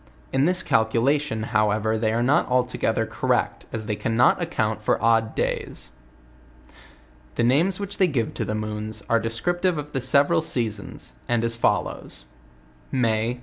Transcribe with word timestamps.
In 0.33 0.45
this 0.45 0.63
calculation, 0.63 1.43
however, 1.53 1.95
they 1.95 2.11
are 2.11 2.23
not 2.23 2.47
altogether 2.49 3.05
correct, 3.05 3.67
as 3.71 3.85
they 3.85 3.95
cannot 3.95 4.41
account 4.41 4.81
for 4.81 4.99
odd 4.99 5.35
days. 5.35 5.91
The 7.35 7.43
names 7.43 7.79
which 7.79 7.99
they 7.99 8.07
give 8.07 8.33
to 8.33 8.43
the 8.43 8.55
moons, 8.55 9.03
are 9.07 9.21
descriptire 9.21 9.77
of 9.77 9.91
the 9.91 10.01
several 10.01 10.41
seasons, 10.41 11.13
and 11.29 11.43
as 11.43 11.55
follows: 11.55 12.25
May 12.91 13.39